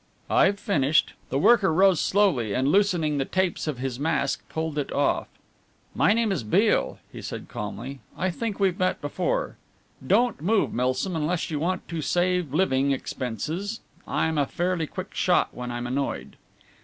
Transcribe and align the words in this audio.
"I've 0.31 0.59
finished." 0.59 1.13
The 1.29 1.37
worker 1.37 1.71
rose 1.71 2.01
slowly 2.01 2.55
and 2.55 2.67
loosening 2.69 3.19
the 3.19 3.23
tapes 3.23 3.67
of 3.67 3.77
his 3.77 3.99
mask 3.99 4.41
pulled 4.49 4.79
it 4.79 4.91
off. 4.91 5.27
"My 5.93 6.11
name 6.11 6.31
is 6.31 6.43
Beale," 6.43 6.97
he 7.11 7.21
said 7.21 7.47
calmly, 7.47 7.99
"I 8.17 8.31
think 8.31 8.59
we've 8.59 8.79
met 8.79 8.99
before. 8.99 9.57
Don't 10.07 10.41
move, 10.41 10.73
Milsom, 10.73 11.15
unless 11.15 11.51
you 11.51 11.59
want 11.59 11.87
to 11.89 12.01
save 12.01 12.51
living 12.51 12.89
expenses 12.91 13.81
I'm 14.07 14.39
a 14.39 14.47
fairly 14.47 14.87
quick 14.87 15.13
shot 15.13 15.49
when 15.53 15.69
I'm 15.69 15.85
annoyed." 15.85 16.35